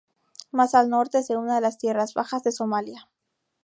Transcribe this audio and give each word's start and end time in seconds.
Más 0.49 0.73
al 0.73 0.89
norte, 0.89 1.21
se 1.21 1.37
une 1.37 1.51
a 1.53 1.61
las 1.61 1.77
tierras 1.77 2.15
bajas 2.15 2.41
de 2.41 2.51
Somalia. 2.51 3.07